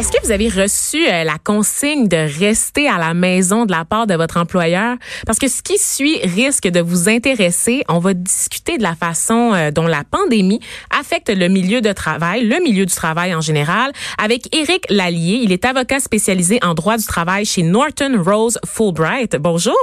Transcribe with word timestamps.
Est-ce 0.00 0.12
que 0.12 0.24
vous 0.24 0.32
avez 0.32 0.48
reçu 0.48 1.06
euh, 1.06 1.24
la 1.24 1.36
consigne 1.36 2.08
de 2.08 2.16
rester 2.16 2.88
à 2.88 2.96
la 2.96 3.12
maison 3.12 3.66
de 3.66 3.70
la 3.70 3.84
part 3.84 4.06
de 4.06 4.14
votre 4.14 4.38
employeur? 4.38 4.96
Parce 5.26 5.38
que 5.38 5.46
ce 5.46 5.60
qui 5.60 5.76
suit 5.76 6.20
risque 6.20 6.66
de 6.66 6.80
vous 6.80 7.10
intéresser. 7.10 7.84
On 7.86 7.98
va 7.98 8.14
discuter 8.14 8.78
de 8.78 8.82
la 8.82 8.94
façon 8.94 9.52
euh, 9.52 9.70
dont 9.70 9.86
la 9.86 10.02
pandémie 10.02 10.60
affecte 10.98 11.28
le 11.28 11.48
milieu 11.48 11.82
de 11.82 11.92
travail, 11.92 12.46
le 12.46 12.62
milieu 12.62 12.86
du 12.86 12.94
travail 12.94 13.34
en 13.34 13.42
général, 13.42 13.92
avec 14.16 14.56
Éric 14.56 14.86
Lallier. 14.88 15.40
Il 15.42 15.52
est 15.52 15.66
avocat 15.66 16.00
spécialisé 16.00 16.60
en 16.62 16.72
droit 16.72 16.96
du 16.96 17.04
travail 17.04 17.44
chez 17.44 17.62
Norton 17.62 18.22
Rose 18.24 18.58
Fulbright. 18.64 19.36
Bonjour. 19.36 19.76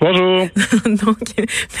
Bonjour. 0.00 0.48
Donc, 0.86 1.18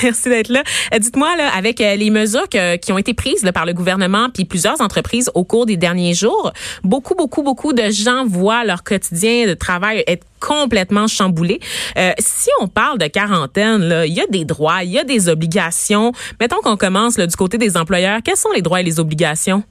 merci 0.02 0.28
d'être 0.28 0.48
là. 0.48 0.62
Euh, 0.92 0.98
Dites-moi, 0.98 1.36
là, 1.36 1.48
avec 1.54 1.80
euh, 1.80 1.96
les 1.96 2.10
mesures 2.10 2.48
qui 2.48 2.92
ont 2.92 2.98
été 2.98 3.14
prises 3.14 3.48
par 3.52 3.66
le 3.66 3.72
gouvernement 3.72 4.28
puis 4.32 4.44
plusieurs 4.44 4.80
entreprises 4.80 5.30
au 5.34 5.44
cours 5.44 5.66
des 5.66 5.76
derniers 5.76 6.14
jours, 6.14 6.52
beaucoup, 6.82 7.14
beaucoup, 7.14 7.42
beaucoup 7.42 7.72
de 7.72 7.90
gens 7.90 8.24
voient 8.26 8.64
leur 8.64 8.82
quotidien 8.82 9.46
de 9.46 9.54
travail 9.54 10.04
être 10.06 10.26
complètement 10.40 11.06
chamboulé. 11.06 11.58
Euh, 11.96 12.12
si 12.18 12.50
on 12.60 12.68
parle 12.68 12.98
de 12.98 13.06
quarantaine, 13.06 14.04
il 14.06 14.12
y 14.12 14.20
a 14.20 14.26
des 14.26 14.44
droits, 14.44 14.84
il 14.84 14.90
y 14.90 14.98
a 14.98 15.04
des 15.04 15.28
obligations. 15.28 16.12
Mettons 16.38 16.60
qu'on 16.62 16.76
commence 16.76 17.16
du 17.16 17.36
côté 17.36 17.56
des 17.58 17.76
employeurs. 17.76 18.20
Quels 18.22 18.36
sont 18.36 18.52
les 18.52 18.62
droits 18.62 18.80
et 18.80 18.84
les 18.84 19.00
obligations? 19.00 19.62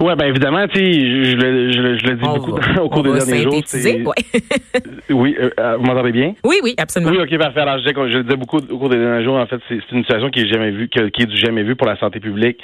Ouais, 0.00 0.14
ben 0.14 0.26
évidemment, 0.26 0.66
tu 0.68 0.78
sais, 0.78 0.92
je, 0.92 1.36
le- 1.36 1.72
je, 1.72 1.80
le- 1.82 1.98
je 1.98 2.06
le 2.06 2.14
dis 2.14 2.24
On 2.24 2.34
beaucoup 2.38 2.52
va- 2.52 2.82
au 2.84 2.88
cours 2.88 3.00
on 3.00 3.02
des 3.02 3.10
va 3.10 3.24
derniers 3.24 3.42
jours. 3.42 3.52
synthétiser, 3.54 3.92
c'est- 3.92 4.06
ouais. 4.06 4.94
Oui, 5.10 5.36
euh, 5.40 5.50
euh, 5.58 5.76
vous 5.76 5.84
m'entendez 5.84 6.12
bien? 6.12 6.34
oui, 6.44 6.56
oui, 6.62 6.74
absolument. 6.78 7.10
Oui, 7.12 7.18
ok, 7.20 7.36
parfait. 7.38 7.60
Alors, 7.60 7.78
je, 7.78 7.82
disais 7.88 7.94
je 8.12 8.18
le 8.18 8.22
disais 8.24 8.36
beaucoup 8.36 8.58
au 8.58 8.78
cours 8.78 8.88
des 8.90 8.98
derniers 8.98 9.24
jours. 9.24 9.36
En 9.36 9.46
fait, 9.46 9.58
c'est 9.68 9.78
c'est 9.88 9.96
une 9.96 10.02
situation 10.02 10.30
qui 10.30 10.40
est 10.42 10.46
jamais 10.46 10.70
vue, 10.70 10.88
que- 10.88 11.08
qui 11.08 11.22
est 11.22 11.26
du 11.26 11.36
jamais 11.36 11.62
vu 11.64 11.74
pour 11.74 11.86
la 11.88 11.96
santé 11.96 12.20
publique. 12.20 12.58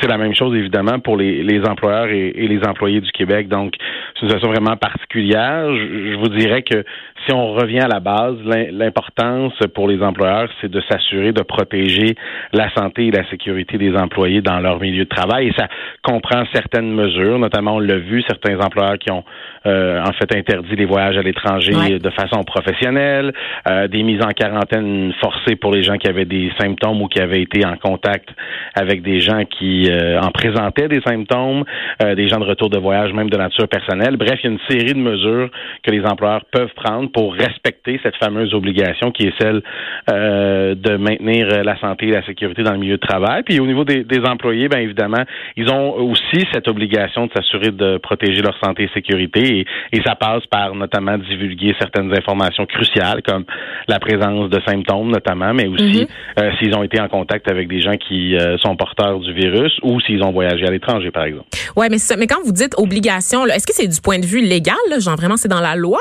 C'est 0.00 0.08
la 0.08 0.16
même 0.16 0.34
chose, 0.34 0.54
évidemment, 0.56 0.98
pour 0.98 1.16
les, 1.18 1.42
les 1.42 1.60
employeurs 1.64 2.08
et, 2.08 2.28
et 2.28 2.48
les 2.48 2.60
employés 2.66 3.00
du 3.00 3.10
Québec. 3.12 3.48
Donc, 3.48 3.74
c'est 4.14 4.22
une 4.22 4.28
situation 4.28 4.48
vraiment 4.50 4.76
particulière. 4.76 5.66
Je, 5.74 6.12
je 6.12 6.16
vous 6.16 6.28
dirais 6.28 6.62
que 6.62 6.84
si 7.28 7.34
on 7.34 7.52
revient 7.52 7.80
à 7.80 7.88
la 7.88 8.00
base, 8.00 8.36
l'im- 8.44 8.70
l'importance 8.72 9.52
pour 9.74 9.86
les 9.88 10.00
employeurs, 10.02 10.48
c'est 10.60 10.70
de 10.70 10.80
s'assurer 10.90 11.32
de 11.32 11.42
protéger 11.42 12.14
la 12.52 12.70
santé 12.74 13.08
et 13.08 13.10
la 13.10 13.28
sécurité 13.28 13.76
des 13.76 13.94
employés 13.94 14.40
dans 14.40 14.60
leur 14.60 14.80
milieu 14.80 15.04
de 15.04 15.08
travail. 15.08 15.48
Et 15.48 15.52
ça 15.58 15.68
comprend 16.02 16.44
certaines 16.54 16.90
mesures, 16.92 17.38
notamment, 17.38 17.74
on 17.76 17.80
l'a 17.80 17.98
vu, 17.98 18.22
certains 18.26 18.58
employeurs 18.60 18.98
qui 18.98 19.10
ont 19.12 19.24
euh, 19.66 20.00
en 20.02 20.12
fait 20.12 20.34
interdit 20.34 20.74
les 20.76 20.86
voyages 20.86 21.18
à 21.18 21.22
l'étranger 21.22 21.74
Ouais. 21.74 21.98
de 21.98 22.10
façon 22.10 22.42
professionnelle, 22.44 23.32
euh, 23.68 23.88
des 23.88 24.02
mises 24.02 24.22
en 24.22 24.30
quarantaine 24.30 25.12
forcées 25.20 25.56
pour 25.56 25.72
les 25.74 25.82
gens 25.82 25.96
qui 25.96 26.08
avaient 26.08 26.24
des 26.24 26.50
symptômes 26.58 27.02
ou 27.02 27.08
qui 27.08 27.20
avaient 27.20 27.42
été 27.42 27.66
en 27.66 27.76
contact 27.76 28.28
avec 28.74 29.02
des 29.02 29.20
gens 29.20 29.44
qui 29.44 29.90
euh, 29.90 30.20
en 30.20 30.30
présentaient 30.30 30.88
des 30.88 31.02
symptômes, 31.02 31.64
euh, 32.02 32.14
des 32.14 32.28
gens 32.28 32.38
de 32.38 32.44
retour 32.44 32.70
de 32.70 32.78
voyage 32.78 33.12
même 33.12 33.28
de 33.28 33.36
nature 33.36 33.68
personnelle. 33.68 34.16
Bref, 34.16 34.38
il 34.42 34.44
y 34.44 34.48
a 34.48 34.52
une 34.52 34.60
série 34.70 34.94
de 34.94 34.98
mesures 34.98 35.50
que 35.82 35.90
les 35.90 36.04
employeurs 36.06 36.44
peuvent 36.50 36.72
prendre 36.74 37.10
pour 37.10 37.17
respecter 37.26 37.98
cette 38.02 38.16
fameuse 38.16 38.54
obligation 38.54 39.10
qui 39.10 39.26
est 39.26 39.32
celle 39.40 39.62
euh, 40.10 40.74
de 40.74 40.96
maintenir 40.96 41.62
la 41.64 41.78
santé 41.80 42.08
et 42.08 42.12
la 42.12 42.24
sécurité 42.24 42.62
dans 42.62 42.72
le 42.72 42.78
milieu 42.78 42.96
de 42.96 43.06
travail. 43.06 43.42
Puis 43.42 43.58
au 43.60 43.66
niveau 43.66 43.84
des, 43.84 44.04
des 44.04 44.20
employés, 44.20 44.68
bien 44.68 44.80
évidemment, 44.80 45.24
ils 45.56 45.68
ont 45.70 45.94
aussi 45.94 46.44
cette 46.52 46.68
obligation 46.68 47.26
de 47.26 47.32
s'assurer 47.34 47.70
de 47.70 47.98
protéger 47.98 48.40
leur 48.42 48.56
santé 48.64 48.84
et 48.84 48.90
sécurité 48.94 49.58
et, 49.60 49.66
et 49.96 50.02
ça 50.02 50.14
passe 50.14 50.46
par 50.46 50.74
notamment 50.74 51.18
divulguer 51.18 51.74
certaines 51.78 52.12
informations 52.16 52.66
cruciales 52.66 53.22
comme 53.22 53.44
la 53.88 53.98
présence 53.98 54.48
de 54.50 54.60
symptômes 54.66 55.10
notamment, 55.10 55.52
mais 55.54 55.66
aussi 55.66 56.06
euh, 56.38 56.50
s'ils 56.58 56.74
ont 56.76 56.82
été 56.82 57.00
en 57.00 57.08
contact 57.08 57.50
avec 57.50 57.68
des 57.68 57.80
gens 57.80 57.96
qui 57.96 58.36
euh, 58.36 58.56
sont 58.58 58.76
porteurs 58.76 59.18
du 59.20 59.32
virus 59.32 59.72
ou 59.82 60.00
s'ils 60.00 60.22
ont 60.22 60.30
voyagé 60.32 60.66
à 60.66 60.70
l'étranger, 60.70 61.10
par 61.10 61.24
exemple. 61.24 61.46
Ouais, 61.76 61.88
mais, 61.90 61.98
ça- 61.98 62.16
mais 62.16 62.26
quand 62.26 62.42
vous 62.44 62.52
dites 62.52 62.74
obligation, 62.78 63.44
est-ce 63.46 63.66
que 63.66 63.72
c'est 63.74 63.88
du 63.88 64.00
point 64.00 64.18
de 64.18 64.26
vue 64.26 64.40
légal? 64.40 64.76
Là? 64.90 64.98
Genre 64.98 65.16
vraiment, 65.16 65.36
c'est 65.36 65.48
dans 65.48 65.60
la 65.60 65.74
loi? 65.76 65.98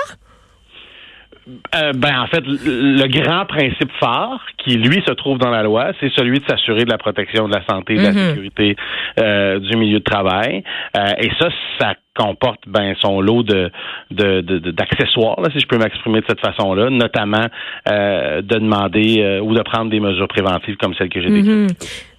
Euh, 1.75 1.93
ben 1.93 2.19
en 2.19 2.27
fait, 2.27 2.43
le, 2.45 3.07
grand 3.07 3.45
principe 3.45 3.89
phare 4.01 4.45
qui 4.57 4.75
lui 4.77 5.01
se 5.07 5.13
trouve 5.13 5.37
dans 5.37 5.49
la 5.49 5.63
loi, 5.63 5.91
c'est 5.99 6.11
celui 6.13 6.39
de 6.39 6.45
s'assurer 6.45 6.83
de 6.83 6.89
la 6.89 6.97
protection 6.97 7.47
de 7.47 7.53
la 7.53 7.63
santé 7.69 7.93
et 7.93 7.97
de 7.97 8.01
Mhm. 8.01 8.07
la 8.15 8.29
sécurité 8.29 8.75
euh, 9.19 9.59
du 9.59 9.77
milieu 9.77 9.99
de 9.99 10.03
travail. 10.03 10.63
Euh, 10.97 11.05
et 11.19 11.29
ça, 11.39 11.47
ça 11.79 11.93
comporte 12.15 12.61
ben 12.67 12.95
son 12.99 13.21
lot 13.21 13.43
de 13.43 13.69
de- 14.11 14.41
de- 14.41 14.57
de- 14.59 14.71
d'accessoires, 14.71 15.37
si 15.53 15.59
je 15.59 15.67
peux 15.67 15.77
m'exprimer 15.77 16.19
de 16.21 16.25
cette 16.27 16.41
façon-là, 16.41 16.89
notamment 16.89 17.45
euh, 17.89 18.41
de 18.41 18.55
demander 18.59 19.17
euh, 19.19 19.39
ou 19.39 19.53
de 19.53 19.61
prendre 19.61 19.89
des 19.89 19.99
mesures 19.99 20.27
préventives 20.27 20.75
comme 20.77 20.95
celles 20.95 21.09
que 21.09 21.21
j'ai 21.21 21.29
décrites. 21.29 21.45
Mhm. 21.45 21.67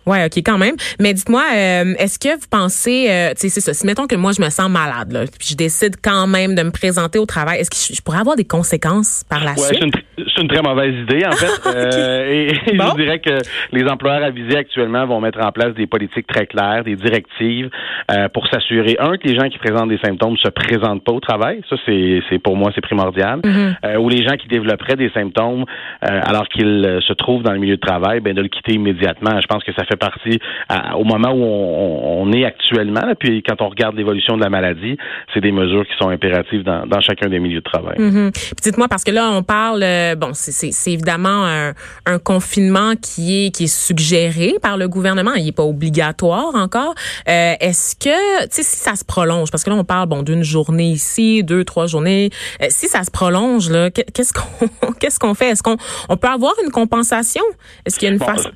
Ouais, 0.08 0.24
ok, 0.24 0.38
quand 0.38 0.58
même. 0.58 0.74
Mais 0.98 1.12
dites-moi, 1.12 1.44
euh, 1.54 1.94
est-ce 1.98 2.18
que 2.18 2.34
vous 2.34 2.46
pensez, 2.50 3.06
euh, 3.10 3.30
tu 3.34 3.42
sais, 3.42 3.48
c'est 3.50 3.60
ça. 3.60 3.74
Si 3.74 3.84
mettons 3.86 4.06
que 4.06 4.16
moi 4.16 4.32
je 4.32 4.40
me 4.42 4.48
sens 4.50 4.70
malade, 4.70 5.12
là, 5.12 5.24
puis 5.38 5.48
je 5.50 5.54
décide 5.54 5.96
quand 6.02 6.26
même 6.26 6.54
de 6.54 6.62
me 6.62 6.70
présenter 6.70 7.18
au 7.18 7.26
travail, 7.26 7.60
est-ce 7.60 7.70
que 7.70 7.76
je, 7.76 7.94
je 7.96 8.00
pourrais 8.02 8.18
avoir 8.18 8.34
des 8.36 8.44
conséquences 8.44 9.22
par 9.28 9.44
la 9.44 9.52
Ouais, 9.52 9.74
suite? 9.74 9.94
C'est 10.38 10.42
une, 10.42 10.48
très 10.48 10.62
mauvaise 10.62 10.94
idée, 10.94 11.26
en 11.26 11.32
fait. 11.32 11.48
Euh, 11.78 12.26
et 12.30 12.48
et 12.72 12.76
Bon. 12.76 12.84
je 12.96 13.02
dirais 13.02 13.18
que 13.18 13.38
les 13.72 13.84
employeurs 13.88 14.22
avisés 14.24 14.56
actuellement 14.56 15.06
vont 15.06 15.20
mettre 15.20 15.40
en 15.44 15.52
place 15.52 15.74
des 15.74 15.86
politiques 15.86 16.26
très 16.26 16.46
claires, 16.46 16.82
des 16.84 16.96
directives 16.96 17.68
euh, 18.10 18.28
pour 18.28 18.46
s'assurer, 18.48 18.96
un, 19.00 19.16
que 19.16 19.26
les 19.28 19.34
gens 19.38 19.48
qui 19.48 19.58
présentent 19.58 19.88
des 19.90 19.98
symptômes 19.98 20.36
se 20.36 20.48
présentent 20.48 21.04
pas 21.04 21.12
au 21.12 21.20
travail. 21.20 21.60
Ça, 21.68 21.76
c'est 21.86 22.20
c'est 22.28 22.38
pour 22.38 22.56
moi, 22.56 22.70
c'est 22.74 22.80
primordial. 22.80 23.40
Mhm. 23.44 23.76
Euh, 23.84 23.96
ou 23.98 24.08
les 24.08 24.22
gens 24.26 24.36
qui 24.36 24.48
développeraient 24.48 24.96
des 24.96 25.10
symptômes 25.10 25.64
euh, 26.04 26.20
alors 26.24 26.48
qu'ils 26.48 26.84
euh, 26.84 27.00
se 27.02 27.12
trouvent 27.12 27.42
dans 27.42 27.52
le 27.52 27.58
milieu 27.58 27.76
de 27.76 27.80
travail, 27.80 28.20
ben 28.20 28.34
de 28.34 28.42
le 28.42 28.48
quitter 28.48 28.74
immédiatement. 28.74 29.40
Je 29.40 29.46
pense 29.46 29.62
que 29.64 29.72
ça 29.74 29.84
fait 29.84 29.96
partie 29.96 30.38
à- 30.68 30.96
au 30.96 31.04
moment 31.04 31.30
où 31.32 31.42
on, 31.42 32.22
on- 32.22 32.32
est 32.32 32.44
actuellement. 32.44 33.00
là, 33.06 33.14
puis 33.18 33.42
quand 33.42 33.60
on 33.62 33.68
regarde 33.68 33.96
l'évolution 33.96 34.36
de 34.36 34.42
la 34.42 34.50
maladie, 34.50 34.96
c'est 35.32 35.40
des 35.40 35.52
mesures 35.52 35.86
qui 35.86 35.96
sont 35.98 36.10
impératives 36.10 36.62
dans, 36.62 36.86
dans 36.86 37.00
chacun 37.00 37.28
des 37.28 37.38
milieux 37.38 37.60
de 37.60 37.64
travail. 37.64 37.96
Mhm. 37.98 38.30
Puis 38.32 38.62
dites-moi 38.62 38.86
parce 38.88 39.02
que 39.04 39.10
là 39.12 39.30
on 39.32 39.42
parle, 39.42 39.82
euh, 39.82 40.14
bon, 40.28 40.34
c'est- 40.34 40.88
évidemment 40.92 41.44
un, 41.46 41.72
un 42.06 42.18
confinement 42.18 42.92
qui 43.00 43.46
est 43.46 43.50
qui 43.50 43.64
est 43.64 43.66
suggéré 43.66 44.54
par 44.62 44.76
le 44.76 44.88
gouvernement, 44.88 45.32
il 45.34 45.48
est 45.48 45.52
pas 45.56 45.64
obligatoire 45.64 46.54
encore. 46.54 46.94
Euh, 47.28 47.54
Est-ce 47.60 47.96
que, 47.96 48.42
tu 48.44 48.48
sais, 48.50 48.62
si 48.62 48.76
ça 48.76 48.94
se 48.94 49.04
prolonge, 49.04 49.50
parce 49.50 49.64
que 49.64 49.70
là 49.70 49.76
on 49.76 49.84
parle 49.84 50.08
bon 50.08 50.22
d'une 50.22 50.42
journée 50.42 50.90
ici, 50.90 51.42
deux 51.42 51.64
trois 51.64 51.86
journées, 51.86 52.30
euh, 52.62 52.66
si 52.70 52.86
ça 52.88 53.02
se 53.04 53.10
prolonge 53.10 53.70
là, 53.70 53.90
qu'est-ce 53.90 54.32
qu'on 54.32 54.92
qu'est-ce 55.00 55.18
qu'on 55.18 55.34
fait? 55.34 55.50
Est-ce 55.50 55.62
qu'on 55.62 55.76
on 56.08 56.16
peut 56.16 56.28
avoir 56.28 56.52
une 56.64 56.70
compensation? 56.70 57.42
Est-ce 57.84 57.98
qu'il 57.98 58.08
y 58.08 58.10
a 58.10 58.12
une 58.14 58.18
Bon, 58.18 58.26
façon? 58.26 58.50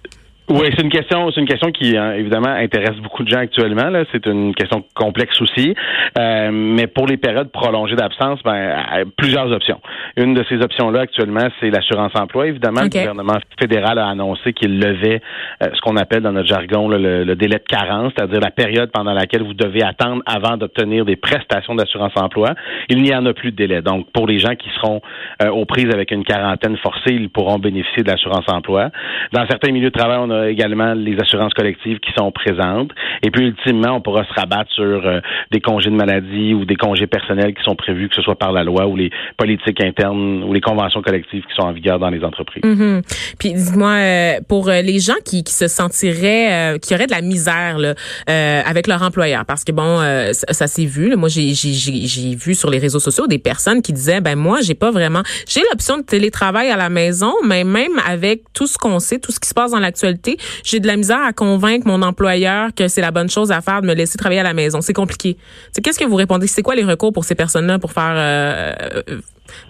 Oui, 0.49 0.66
c'est 0.77 0.82
une 0.82 0.91
question, 0.91 1.31
c'est 1.31 1.41
une 1.41 1.47
question 1.47 1.71
qui 1.71 1.97
euh, 1.97 2.16
évidemment 2.19 2.49
intéresse 2.50 2.97
beaucoup 3.03 3.22
de 3.22 3.28
gens 3.28 3.38
actuellement. 3.38 3.88
Là, 3.88 4.05
c'est 4.12 4.27
une 4.27 4.55
question 4.55 4.84
complexe 4.94 5.41
aussi. 5.41 5.75
Euh, 6.19 6.50
mais 6.53 6.88
pour 6.88 7.06
les 7.06 7.16
périodes 7.16 7.50
prolongées 7.53 7.94
d'absence, 7.94 8.41
ben 8.44 8.53
euh, 8.55 9.05
plusieurs 9.16 9.50
options. 9.53 9.81
Une 10.17 10.35
de 10.35 10.44
ces 10.49 10.61
options-là 10.61 11.00
actuellement, 11.00 11.49
c'est 11.61 11.70
l'assurance 11.70 12.12
emploi. 12.14 12.49
Évidemment, 12.49 12.82
le 12.82 12.88
gouvernement 12.88 13.38
fédéral 13.59 13.99
a 13.99 14.09
annoncé 14.09 14.53
qu'il 14.53 14.79
levait 14.79 15.20
euh, 15.62 15.69
ce 15.73 15.81
qu'on 15.81 15.97
appelle 15.97 16.23
dans 16.23 16.32
notre 16.32 16.49
jargon 16.49 16.88
là, 16.88 16.99
le, 16.99 17.25
le 17.25 17.35
délai 17.35 17.56
de 17.56 17.64
carence, 17.69 18.12
c'est-à-dire 18.17 18.41
la 18.41 18.50
période 18.50 18.91
pendant 18.93 19.14
laquelle 19.14 19.43
vous 19.43 19.55
devez 19.55 19.82
attendre 19.82 20.23
avant 20.26 20.56
d'obtenir 20.56 21.05
des 21.05 21.17
prestations 21.17 21.75
d'assurance 21.75 22.12
emploi. 22.17 22.50
Il 22.88 23.03
n'y 23.03 23.14
en 23.14 23.25
a 23.26 23.32
plus 23.32 23.53
de 23.53 23.56
délai. 23.56 23.81
Donc, 23.81 24.11
pour 24.12 24.26
les 24.26 24.38
gens 24.38 24.55
qui 24.55 24.69
seront 24.81 25.00
euh, 25.43 25.49
aux 25.49 25.64
prises 25.64 25.91
avec 25.93 26.11
une 26.11 26.25
quarantaine 26.25 26.76
forcée, 26.76 27.14
ils 27.14 27.31
pourront 27.31 27.59
bénéficier 27.59 28.03
de 28.03 28.11
l'assurance 28.11 28.44
emploi. 28.49 28.91
Dans 29.32 29.47
certains 29.47 29.73
milieux 29.73 29.91
de 29.91 29.99
travail, 29.99 30.19
on 30.20 30.31
a 30.31 30.49
également 30.49 30.93
les 30.94 31.19
assurances 31.19 31.55
collectives 31.55 32.00
qui 32.00 32.12
sont 32.12 32.31
présentes. 32.32 32.91
Et 33.23 33.31
puis, 33.31 33.47
ultimement, 33.47 33.93
on 33.97 34.00
pourra 34.00 34.25
se 34.25 34.32
rabattre 34.35 34.70
sur 34.73 35.06
euh, 35.06 35.20
des 35.50 35.61
congés 35.61 35.91
de 35.91 35.97
maladie 35.97 36.53
ou 36.53 36.64
des 36.64 36.76
congés 36.76 37.06
personnels 37.06 37.55
qui 37.55 37.62
sont 37.62 37.76
prévus, 37.76 38.09
que 38.09 38.17
ce 38.17 38.23
soit 38.23 38.38
par 38.38 38.53
la 38.53 38.64
loi 38.64 38.87
ou 38.87 38.97
les 38.97 39.11
politiques 39.37 39.82
internes 39.82 40.01
ou 40.10 40.52
les 40.52 40.60
conventions 40.60 41.02
collectives 41.02 41.43
qui 41.43 41.54
sont 41.54 41.62
en 41.62 41.72
vigueur 41.72 41.99
dans 41.99 42.10
les 42.10 42.25
entreprises. 42.25 42.62
Mm-hmm. 42.62 43.02
Puis, 43.38 43.52
dis-moi, 43.52 43.90
euh, 43.90 44.40
pour 44.49 44.69
euh, 44.69 44.82
les 44.82 44.99
gens 44.99 45.14
qui, 45.25 45.44
qui 45.44 45.52
se 45.52 45.69
sentiraient, 45.69 46.78
qui 46.81 46.94
auraient 46.94 47.06
de 47.06 47.12
la 47.12 47.22
misère 47.22 47.78
là, 47.78 47.94
avec 48.26 48.87
leur 48.87 49.02
employeur, 49.02 49.44
parce 49.44 49.64
que 49.64 49.72
bon, 49.72 49.99
ça, 50.32 50.52
ça 50.52 50.66
s'est 50.66 50.84
vu. 50.84 51.10
Là, 51.10 51.16
moi, 51.16 51.28
j'ai 51.28 52.34
vu 52.34 52.54
sur 52.54 52.70
les 52.70 52.78
réseaux 52.78 53.00
sociaux 53.00 53.26
des 53.26 53.38
personnes 53.38 53.82
qui 53.82 53.93
disaient, 53.93 54.20
ben 54.20 54.37
moi, 54.37 54.60
j'ai 54.62 54.75
pas 54.75 54.90
vraiment, 54.90 55.22
j'ai 55.46 55.60
l'option 55.70 55.99
de 55.99 56.02
télétravail 56.02 56.70
à 56.70 56.76
la 56.76 56.88
maison, 56.88 57.32
mais 57.44 57.64
même 57.64 58.00
avec 58.06 58.43
tout 58.52 58.66
ce 58.66 58.78
qu'on 58.78 58.99
sait, 58.99 59.19
tout 59.19 59.32
ce 59.32 59.40
qui 59.40 59.49
se 59.49 59.54
passe 59.54 59.72
dans 59.72 59.81
l'actualité, 59.81 60.37
j'ai 60.64 60.81
de 60.81 60.87
la 60.87 60.96
misère 60.96 61.22
à 61.22 61.32
convaincre 61.32 61.87
mon 61.87 62.02
employeur 62.02 62.75
que 62.75 62.88
c'est 62.88 63.00
la 63.00 63.10
bonne 63.10 63.31
chose 63.31 63.52
à 63.52 63.60
faire 63.60 63.82
de 63.82 63.87
me 63.87 63.94
laisser 63.94 64.19
travailler 64.19 64.40
à 64.40 64.44
la 64.44 64.54
maison. 64.54 64.81
C'est 64.81 64.93
compliqué. 64.93 65.37
Qu'est-ce 65.82 65.99
que 65.99 66.04
vous 66.04 66.16
répondez? 66.16 66.46
C'est 66.46 66.62
quoi 66.62 66.75
les 66.75 66.84
recours 66.84 67.12
pour 67.12 67.25
ces 67.25 67.34
personnes-là 67.34 67.78
pour 67.78 67.93
faire, 67.93 68.14
euh, 68.16 68.72
euh, 69.08 69.20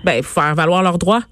ben, 0.05 0.23
faire 0.23 0.55
valoir 0.55 0.83
leurs 0.83 0.99
droits? 0.99 1.23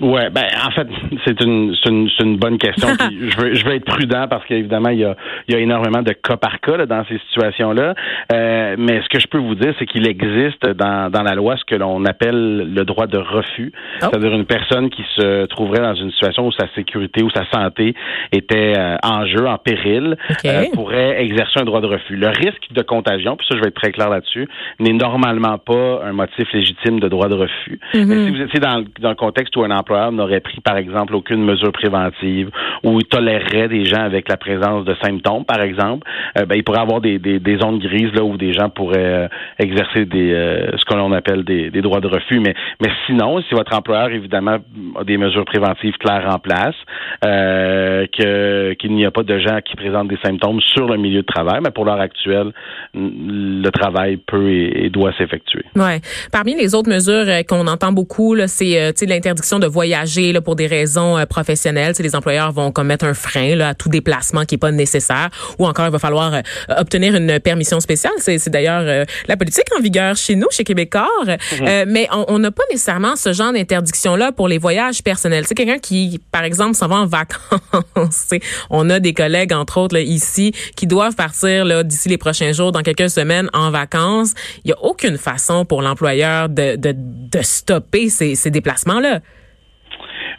Ouais, 0.00 0.30
ben 0.30 0.44
en 0.64 0.70
fait, 0.70 0.86
c'est 1.24 1.40
une, 1.40 1.74
c'est 1.82 1.90
une, 1.90 2.08
une, 2.20 2.36
bonne 2.36 2.56
question. 2.58 2.88
je 3.10 3.36
veux 3.36 3.54
je 3.54 3.64
veux 3.64 3.74
être 3.74 3.84
prudent 3.84 4.26
parce 4.28 4.44
qu'évidemment 4.46 4.90
il 4.90 5.00
y 5.00 5.04
a, 5.04 5.16
il 5.48 5.54
y 5.54 5.56
a 5.56 5.60
énormément 5.60 6.02
de 6.02 6.12
cas 6.12 6.36
par 6.36 6.60
cas 6.60 6.76
là, 6.76 6.86
dans 6.86 7.04
ces 7.06 7.18
situations-là. 7.28 7.94
Euh, 8.32 8.76
mais 8.78 9.02
ce 9.02 9.08
que 9.08 9.18
je 9.18 9.26
peux 9.26 9.38
vous 9.38 9.56
dire, 9.56 9.74
c'est 9.78 9.86
qu'il 9.86 10.06
existe 10.06 10.64
dans, 10.66 11.10
dans 11.10 11.22
la 11.22 11.34
loi 11.34 11.56
ce 11.56 11.64
que 11.64 11.74
l'on 11.74 12.04
appelle 12.04 12.72
le 12.72 12.84
droit 12.84 13.08
de 13.08 13.18
refus, 13.18 13.72
oh. 13.74 13.80
c'est-à-dire 14.00 14.32
une 14.34 14.44
personne 14.44 14.88
qui 14.88 15.04
se 15.16 15.46
trouverait 15.46 15.80
dans 15.80 15.94
une 15.94 16.12
situation 16.12 16.46
où 16.46 16.52
sa 16.52 16.68
sécurité 16.76 17.24
ou 17.24 17.30
sa 17.30 17.44
santé 17.50 17.94
était 18.30 18.74
euh, 18.78 18.96
en 19.02 19.26
jeu, 19.26 19.48
en 19.48 19.58
péril, 19.58 20.16
euh, 20.44 20.64
pourrait 20.74 21.20
exercer 21.22 21.58
un 21.60 21.64
droit 21.64 21.80
de 21.80 21.86
refus. 21.86 22.14
Le 22.14 22.28
risque 22.28 22.70
de 22.70 22.82
contagion, 22.82 23.36
puis 23.36 23.46
ça 23.48 23.56
je 23.56 23.62
vais 23.62 23.68
être 23.68 23.80
très 23.80 23.90
clair 23.90 24.10
là-dessus, 24.10 24.46
n'est 24.78 24.92
normalement 24.92 25.58
pas 25.58 26.02
un 26.04 26.12
motif 26.12 26.46
légitime 26.52 27.00
de 27.00 27.08
droit 27.08 27.28
de 27.28 27.34
refus. 27.34 27.80
Mais 27.94 28.04
mm-hmm. 28.04 28.24
si 28.26 28.30
vous 28.30 28.42
étiez 28.42 28.60
dans, 28.60 28.84
dans 29.00 29.10
le 29.10 29.16
contexte 29.16 29.56
où 29.56 29.64
un 29.64 29.70
n'aurait 30.12 30.40
pris, 30.40 30.60
par 30.60 30.76
exemple, 30.76 31.14
aucune 31.14 31.44
mesure 31.44 31.72
préventive 31.72 32.50
ou 32.84 33.02
tolérerait 33.02 33.68
des 33.68 33.84
gens 33.84 34.02
avec 34.02 34.28
la 34.28 34.36
présence 34.36 34.84
de 34.84 34.94
symptômes, 35.02 35.44
par 35.44 35.60
exemple, 35.60 36.06
euh, 36.38 36.46
ben, 36.46 36.56
il 36.56 36.64
pourrait 36.64 36.80
avoir 36.80 37.00
des, 37.00 37.18
des, 37.18 37.58
zones 37.58 37.78
grises 37.78 38.12
là 38.14 38.22
où 38.22 38.36
des 38.36 38.52
gens 38.52 38.68
pourraient 38.68 39.24
euh, 39.24 39.28
exercer 39.58 40.04
des 40.04 40.32
euh, 40.32 40.76
ce 40.76 40.84
que 40.84 40.94
l'on 40.94 41.12
appelle 41.12 41.44
des, 41.44 41.70
des, 41.70 41.82
droits 41.82 42.00
de 42.00 42.06
refus. 42.06 42.40
Mais, 42.40 42.54
mais 42.80 42.90
sinon, 43.06 43.40
si 43.42 43.54
votre 43.54 43.74
employeur, 43.74 44.10
évidemment, 44.10 44.58
a 44.98 45.04
des 45.04 45.16
mesures 45.16 45.44
préventives 45.44 45.96
claires 45.98 46.28
en 46.32 46.38
place, 46.38 46.74
que 47.22 48.74
qu'il 48.74 48.94
n'y 48.94 49.06
a 49.06 49.10
pas 49.10 49.22
de 49.22 49.38
gens 49.38 49.60
qui 49.64 49.76
présentent 49.76 50.08
des 50.08 50.18
symptômes 50.24 50.60
sur 50.60 50.86
le 50.86 50.96
milieu 50.96 51.22
de 51.22 51.26
travail, 51.26 51.60
mais 51.62 51.70
pour 51.70 51.84
l'heure 51.84 52.00
actuelle, 52.00 52.52
le 52.94 53.68
travail 53.70 54.16
peut 54.16 54.50
et, 54.50 54.90
doit 54.90 55.12
s'effectuer. 55.18 55.64
Ouais. 55.76 56.00
Parmi 56.32 56.54
les 56.54 56.74
autres 56.74 56.90
mesures 56.90 57.26
qu'on 57.48 57.66
entend 57.66 57.92
beaucoup, 57.92 58.36
c'est 58.46 59.06
l'interdiction 59.06 59.58
de 59.58 59.66
voyager 59.78 60.32
là, 60.32 60.40
pour 60.40 60.56
des 60.56 60.66
raisons 60.66 61.16
euh, 61.16 61.24
professionnelles. 61.24 61.94
les 62.00 62.16
employeurs 62.16 62.50
vont 62.50 62.72
commettre 62.72 63.04
un 63.04 63.14
frein 63.14 63.54
là, 63.54 63.68
à 63.68 63.74
tout 63.74 63.88
déplacement 63.88 64.44
qui 64.44 64.56
est 64.56 64.58
pas 64.66 64.72
nécessaire, 64.72 65.28
ou 65.56 65.66
encore 65.68 65.86
il 65.86 65.92
va 65.92 66.00
falloir 66.00 66.34
euh, 66.34 66.40
obtenir 66.76 67.14
une 67.14 67.38
permission 67.38 67.78
spéciale. 67.78 68.14
C'est 68.18 68.48
d'ailleurs 68.48 68.82
euh, 68.84 69.04
la 69.28 69.36
politique 69.36 69.66
en 69.78 69.80
vigueur 69.80 70.16
chez 70.16 70.34
nous, 70.34 70.48
chez 70.50 70.64
Québécois. 70.64 71.06
Mhm. 71.28 71.84
mais 71.86 72.08
on 72.10 72.38
n'a 72.38 72.50
pas 72.50 72.64
nécessairement 72.70 73.14
ce 73.14 73.32
genre 73.32 73.52
d'interdiction-là 73.52 74.32
pour 74.32 74.48
les 74.48 74.58
voyages 74.58 75.02
personnels. 75.02 75.44
C'est 75.46 75.54
quelqu'un 75.54 75.78
qui, 75.78 76.20
par 76.32 76.42
exemple, 76.42 76.74
s'en 76.74 76.88
va 76.88 76.96
en 76.96 77.06
vacances. 77.06 78.30
on 78.70 78.90
a 78.90 78.98
des 78.98 79.14
collègues, 79.14 79.52
entre 79.52 79.78
autres, 79.78 79.94
là, 79.94 80.00
ici, 80.00 80.52
qui 80.74 80.86
doivent 80.86 81.14
partir 81.14 81.64
là, 81.64 81.84
d'ici 81.84 82.08
les 82.08 82.18
prochains 82.18 82.52
jours, 82.52 82.72
dans 82.72 82.82
quelques 82.82 83.10
semaines, 83.10 83.48
en 83.52 83.70
vacances. 83.70 84.34
Il 84.64 84.68
n'y 84.68 84.72
a 84.72 84.82
aucune 84.82 85.18
façon 85.18 85.64
pour 85.64 85.82
l'employeur 85.82 86.48
de, 86.48 86.76
de, 86.76 86.94
de 86.96 87.42
stopper 87.42 88.08
ces, 88.08 88.34
ces 88.34 88.50
déplacements-là. 88.50 89.20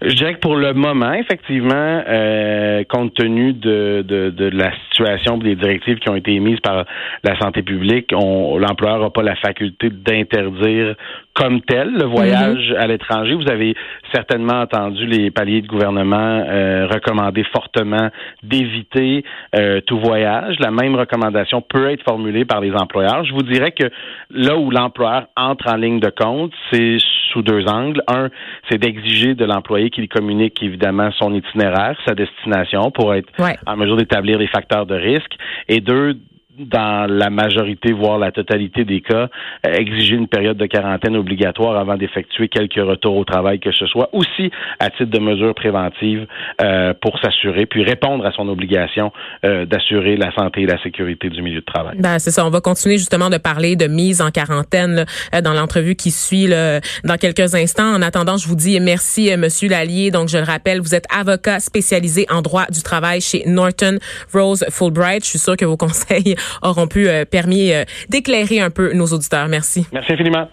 Je 0.01 0.13
dirais 0.13 0.35
que 0.35 0.39
pour 0.39 0.55
le 0.55 0.73
moment, 0.73 1.11
effectivement, 1.13 2.03
euh, 2.07 2.83
compte 2.87 3.13
tenu 3.15 3.51
de, 3.51 4.03
de, 4.07 4.29
de, 4.29 4.45
la 4.45 4.71
situation 4.89 5.37
des 5.37 5.55
directives 5.55 5.99
qui 5.99 6.09
ont 6.09 6.15
été 6.15 6.33
émises 6.33 6.59
par 6.61 6.85
la 7.23 7.37
santé 7.39 7.63
publique, 7.63 8.11
l'employeur 8.11 8.99
n'a 8.99 9.09
pas 9.09 9.23
la 9.23 9.35
faculté 9.35 9.89
d'interdire 9.89 10.95
comme 11.33 11.61
tel 11.61 11.93
le 11.93 12.05
voyage 12.05 12.69
mhm. 12.69 12.77
à 12.77 12.87
l'étranger. 12.87 13.33
Vous 13.33 13.49
avez 13.49 13.75
certainement 14.13 14.61
entendu 14.61 15.05
les 15.05 15.31
paliers 15.31 15.61
de 15.61 15.67
gouvernement 15.67 16.43
euh, 16.47 16.87
recommander 16.87 17.43
fortement 17.53 18.09
d'éviter 18.43 19.23
euh, 19.55 19.81
tout 19.81 19.99
voyage. 19.99 20.55
La 20.59 20.71
même 20.71 20.95
recommandation 20.95 21.61
peut 21.61 21.91
être 21.91 22.03
formulée 22.03 22.45
par 22.45 22.61
les 22.61 22.71
employeurs. 22.73 23.23
Je 23.25 23.33
vous 23.33 23.43
dirais 23.43 23.71
que 23.71 23.89
là 24.31 24.57
où 24.57 24.71
l'employeur 24.71 25.27
entre 25.35 25.71
en 25.71 25.75
ligne 25.75 25.99
de 25.99 26.09
compte, 26.09 26.51
c'est 26.71 26.97
sous 27.31 27.41
deux 27.41 27.65
angles. 27.67 28.01
Un, 28.07 28.29
c'est 28.69 28.77
d'exiger 28.77 29.35
de 29.35 29.45
l'employé 29.45 29.89
qu'il 29.89 30.07
communique 30.07 30.61
évidemment 30.61 31.11
son 31.17 31.33
itinéraire, 31.33 31.97
sa 32.05 32.15
destination 32.15 32.91
pour 32.91 33.13
être 33.13 33.29
en 33.65 33.77
mesure 33.77 33.97
d'établir 33.97 34.37
les 34.37 34.47
facteurs 34.47 34.85
de 34.85 34.95
risque. 34.95 35.35
Et 35.67 35.79
deux, 35.79 36.17
dans 36.59 37.09
la 37.09 37.29
majorité, 37.29 37.93
voire 37.93 38.17
la 38.17 38.31
totalité 38.31 38.83
des 38.83 39.01
cas, 39.01 39.29
euh, 39.65 39.73
exiger 39.73 40.15
une 40.15 40.27
période 40.27 40.57
de 40.57 40.65
quarantaine 40.65 41.15
obligatoire 41.15 41.77
avant 41.77 41.95
d'effectuer 41.95 42.49
quelques 42.49 42.75
retours 42.75 43.15
au 43.15 43.23
travail 43.23 43.59
que 43.59 43.71
ce 43.71 43.85
soit, 43.87 44.09
aussi 44.13 44.51
à 44.79 44.89
titre 44.89 45.11
de 45.11 45.19
mesure 45.19 45.55
préventive 45.55 46.27
euh, 46.61 46.93
pour 47.01 47.19
s'assurer, 47.19 47.65
puis 47.65 47.83
répondre 47.83 48.25
à 48.25 48.31
son 48.31 48.47
obligation 48.49 49.11
euh, 49.45 49.65
d'assurer 49.65 50.17
la 50.17 50.33
santé 50.33 50.61
et 50.61 50.65
la 50.65 50.81
sécurité 50.83 51.29
du 51.29 51.41
milieu 51.41 51.61
de 51.61 51.65
travail. 51.65 51.97
Ben, 51.99 52.19
c'est 52.19 52.31
ça. 52.31 52.45
On 52.45 52.49
va 52.49 52.61
continuer 52.61 52.97
justement 52.97 53.29
de 53.29 53.37
parler 53.37 53.75
de 53.75 53.87
mise 53.87 54.21
en 54.21 54.31
quarantaine 54.31 55.05
dans 55.43 55.53
l'entrevue 55.53 55.95
qui 55.95 56.11
suit 56.11 56.47
là, 56.47 56.79
dans 57.03 57.15
quelques 57.15 57.55
instants. 57.55 57.95
En 57.95 58.01
attendant, 58.01 58.37
je 58.37 58.47
vous 58.47 58.55
dis 58.55 58.79
merci, 58.79 59.31
Monsieur 59.37 59.69
Lallier. 59.69 60.11
Donc, 60.11 60.29
je 60.29 60.37
le 60.37 60.43
rappelle, 60.43 60.79
vous 60.79 60.95
êtes 60.95 61.05
avocat 61.15 61.59
spécialisé 61.59 62.25
en 62.29 62.41
droit 62.41 62.65
du 62.69 62.81
travail 62.83 63.21
chez 63.21 63.43
Norton 63.45 63.97
Rose 64.33 64.65
Fulbright. 64.69 65.23
Je 65.23 65.29
suis 65.29 65.39
sûr 65.39 65.55
que 65.55 65.65
vos 65.65 65.77
conseils 65.89 66.35
auront 66.61 66.87
pu 66.87 67.07
euh, 67.07 67.25
permis 67.25 67.71
euh, 67.71 67.83
d'éclairer 68.09 68.59
un 68.59 68.69
peu 68.69 68.93
nos 68.93 69.07
auditeurs. 69.07 69.47
Merci. 69.47 69.85
Merci 69.91 70.13
infiniment. 70.13 70.49